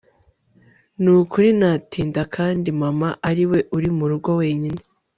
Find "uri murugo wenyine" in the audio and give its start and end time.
3.77-4.81